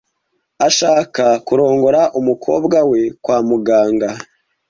[0.67, 4.09] Ashaka kurongora umukobwa we kwa muganga.